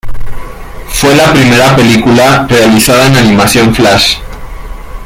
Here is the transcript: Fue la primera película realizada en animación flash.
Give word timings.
Fue 0.89 1.13
la 1.13 1.31
primera 1.31 1.75
película 1.75 2.47
realizada 2.49 3.05
en 3.05 3.17
animación 3.17 3.75
flash. 3.75 4.15